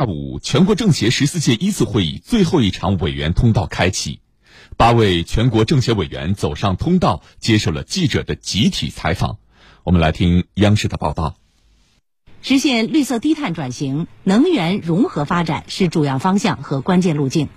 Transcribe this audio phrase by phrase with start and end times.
[0.00, 4.20] 二五，全国政协十四届一次会议最后一场委员通道开启，
[4.78, 9.36] 八位全国政协委员走上通道，接受了记者的集体采访。
[9.84, 11.36] 我们来听央视的报道。
[12.40, 17.50] 实现绿色低碳转型，能源融合发展是主要方向和关键路径。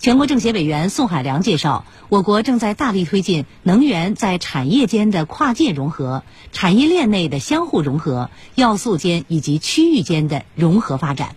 [0.00, 11.36] 全国政协委员宋海良介绍，我国正在大力推进能源在产业间的跨界融合、产业链内的相互融合、要素间以及区域间的融合发展。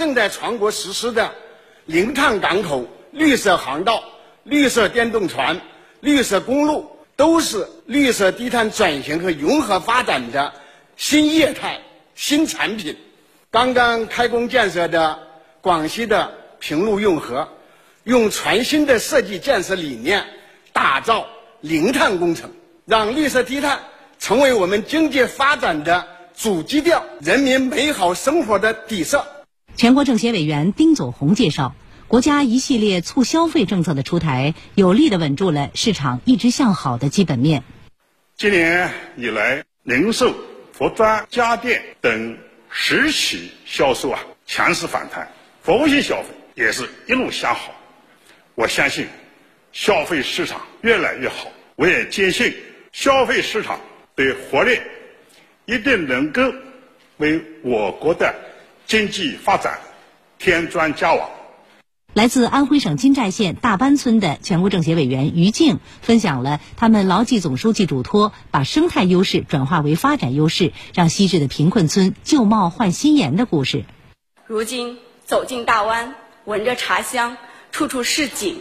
[0.00, 1.30] 正在全国实施的
[1.84, 4.02] 零碳港口、绿色航道、
[4.44, 5.60] 绿色电动船、
[6.00, 10.54] 绿色公路，都是绿色低碳转型和融合发展的
[10.96, 11.78] 新业态、
[12.14, 12.96] 新产品。
[13.50, 15.18] 刚刚开工建设的
[15.60, 17.46] 广西的平陆运河。
[18.04, 20.24] 用全新的设计建设理念
[20.72, 21.26] 打造
[21.60, 22.50] 零碳工程，
[22.86, 23.78] 让绿色低碳
[24.18, 29.22] 成为我们经济发展的主基调，人民美好生活的底色。
[29.80, 31.74] 全国政协委员丁走红介绍，
[32.06, 37.62] 国家一系列促消费政策的出台，有力的稳住了市场一直向好的基本面。
[38.36, 40.34] 今年以来，零售、
[40.74, 42.36] 服装、家电等
[42.68, 45.26] 实体销售啊强势反弹，
[45.62, 47.72] 服务性消费也是一路向好。
[48.56, 49.06] 我相信，
[49.72, 51.50] 消费市场越来越好。
[51.76, 52.54] 我也坚信，
[52.92, 53.80] 消费市场
[54.14, 54.78] 的活力
[55.64, 56.42] 一定能够
[57.16, 58.34] 为我国的
[58.90, 59.78] 经济发展
[60.40, 61.30] 添砖加瓦。
[62.12, 73.84] 来自安徽省金寨县大班村的全国政协委员于静分享了他们牢记总书记嘱托，把生态优势转化为发展优势，让西至的贫困村旧貌换新颜的故事。
[74.44, 77.36] 如今走进大湾，闻着茶香。
[77.70, 78.56] 处处是景，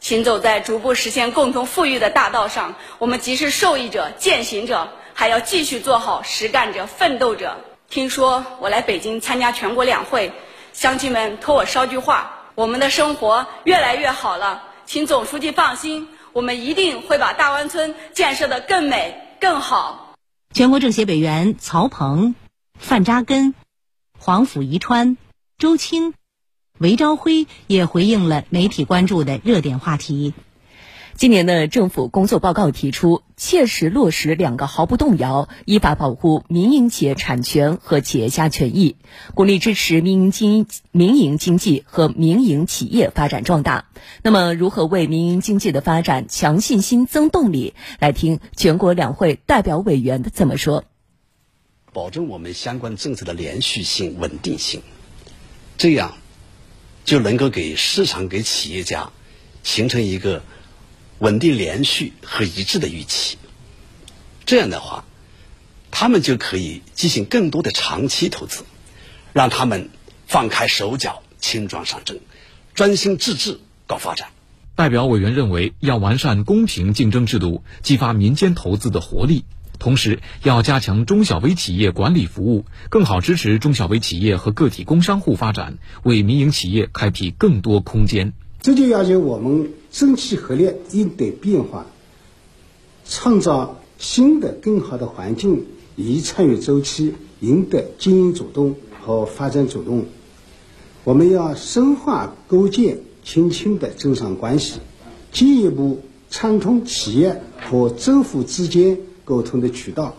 [0.00, 7.58] 行走在逐步实现共同富裕的大道上，我们既是受益者、践行者，还要继续做好实干者、奋斗者。
[7.90, 10.30] 听说我来北京参加全国两会，
[10.74, 20.14] 乡亲们托我捎句话：我们的生活越来越好了，请总书记放心，我们一定会把大湾村建设的更美、更好。
[20.52, 22.34] 全国政协委员曹鹏、
[22.78, 23.54] 范扎根、
[24.18, 25.16] 黄甫宜川、
[25.56, 26.12] 周青。
[26.76, 30.34] 韦朝辉也回应了媒体关注的热点话题。
[31.18, 38.94] 今年的政府工作报告提出，切实落实两个毫不动摇，依法保护民营企业产权和企业家权益，
[39.34, 43.86] 鼓励支持民营经民营经济和民营企业发展壮大。
[44.22, 47.74] 那么，如何为民营经济的发展强信心、增动力？
[47.98, 50.84] 来听全国两会代表委员的怎么说。
[51.92, 54.82] 保证我们相关政策的连续性、稳定性，
[55.78, 56.14] 这样。
[57.04, 59.10] 就能够给市场、给企业家
[59.64, 60.42] 形成一个
[61.18, 63.38] 稳定、连续和一致的预期。
[64.46, 65.04] 这样的话，
[65.90, 68.64] 他们就可以进行更多的长期投资，
[69.32, 69.90] 让他们
[70.26, 72.20] 放开手脚、轻装上阵，
[72.74, 74.28] 专心致志搞发展。
[74.74, 79.44] 代表委员认为，要完善公平竞争制度，激发民间投资的活力。
[79.80, 88.32] 同时，要加强中小微企业管理服务，更好支持中小微企业和个体工商户发展，为民营企业开辟更多空间。
[88.60, 91.86] 这就要求我们争气合力应对变化，
[93.06, 100.06] 创造新的更好的环境，以参与周期，赢得经营主动和发展主动。
[101.04, 104.80] 我们要深化构建亲亲的政商关系，
[105.32, 108.98] 进一步畅通企业和政府之间。
[109.28, 110.16] 沟通的渠道，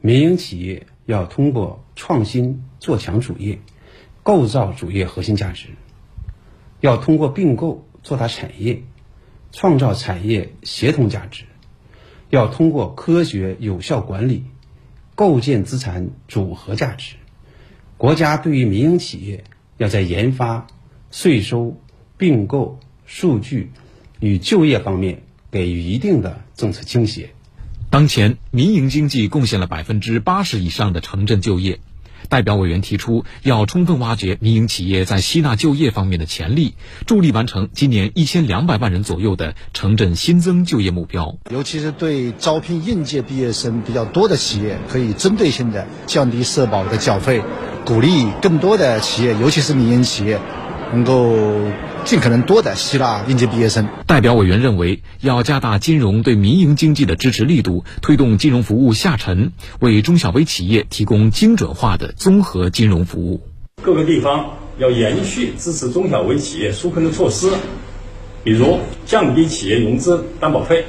[0.00, 3.58] 民营企业要通过创新做强主业，
[4.22, 5.70] 构造主业核心价值；
[6.80, 8.82] 要通过并购做大产业，
[9.52, 11.44] 创造产业协同价值；
[12.30, 14.44] 要通过科学有效管理，
[15.14, 17.16] 构建资产组合价值。
[17.96, 19.44] 国家对于民营企业
[19.76, 20.68] 要在研发、
[21.10, 21.80] 税收、
[22.16, 23.72] 并购、数据
[24.20, 27.30] 与就业方面给予一定的政策倾斜。
[27.90, 31.80] 当前，民营经济贡献了百分之八十以上的城镇就业。
[32.28, 36.74] 代表委员提出，要充分挖掘民营企业在吸纳就业方面的潜力，
[37.06, 41.36] 助力完成今年一千两百万人左右的城镇新增就业目标。
[41.50, 47.42] 尤其是对招聘应届毕业生比较多的企业，可以针对性的降低社保的缴费，
[47.84, 50.38] 鼓励更多的企业，尤其是民营企业，
[50.92, 51.36] 能够。
[52.04, 53.86] 尽可能多的吸纳应届毕业生。
[54.06, 63.42] 代表委员认为，要加大金融对民营经济的支持力度，推动金融服务下沉，为中小微企业提供精准化的综合金融服务。
[63.82, 67.50] 各个地方要延续支持中小微企业纾困的措施，
[68.42, 70.86] 比如降低企业融资担保费，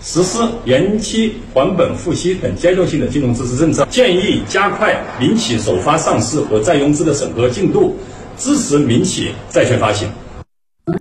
[0.00, 7.96] 实施延期还本付息等阶段性的金融支持政策，建议加快民企首发上市和再融资的审核进度，
[8.40, 10.08] 支持民企债券发行。